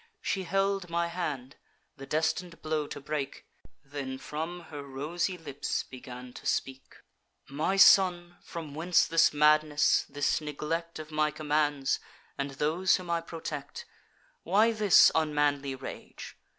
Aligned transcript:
She 0.19 0.45
held 0.45 0.89
my 0.89 1.09
hand, 1.09 1.57
the 1.95 2.07
destin'd 2.07 2.63
blow 2.63 2.87
to 2.87 2.99
break; 2.99 3.45
Then 3.85 4.17
from 4.17 4.61
her 4.71 4.81
rosy 4.83 5.37
lips 5.37 5.83
began 5.83 6.33
to 6.33 6.47
speak: 6.47 6.95
'My 7.47 7.77
son, 7.77 8.37
from 8.41 8.73
whence 8.73 9.05
this 9.05 9.31
madness, 9.31 10.07
this 10.09 10.41
neglect 10.41 10.97
Of 10.97 11.11
my 11.11 11.29
commands, 11.29 11.99
and 12.35 12.49
those 12.49 12.95
whom 12.95 13.11
I 13.11 13.21
protect? 13.21 13.85
Why 14.41 14.71
this 14.71 15.11
unmanly 15.13 15.75
rage? 15.75 16.35